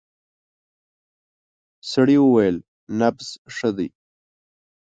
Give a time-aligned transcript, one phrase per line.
[1.91, 2.57] سړی وویل
[2.99, 3.89] نبض ښه دی.